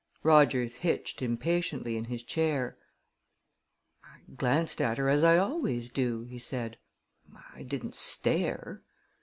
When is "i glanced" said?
4.03-4.81